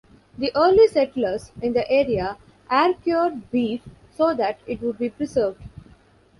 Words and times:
The 0.35 0.51
early 0.55 0.87
settlers 0.87 1.51
in 1.61 1.73
the 1.73 1.87
area 1.87 2.35
air-cured 2.71 3.51
beef 3.51 3.87
so 4.09 4.33
that 4.33 4.59
it 4.65 4.81
would 4.81 4.97
be 4.97 5.11
preserved. 5.11 5.61